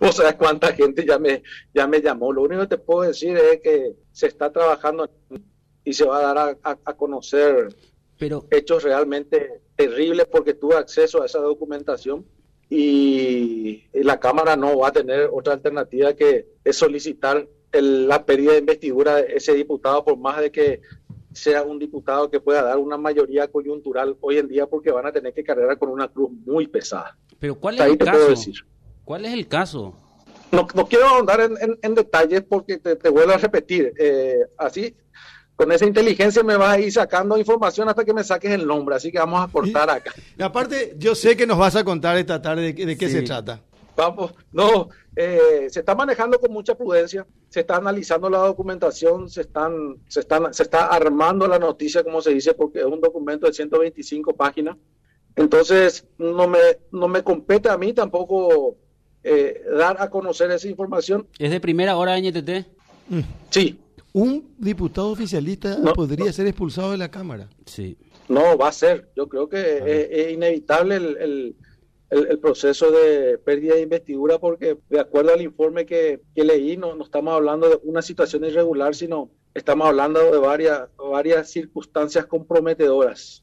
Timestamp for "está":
4.26-4.50, 45.80-45.96, 47.58-47.78, 50.62-50.86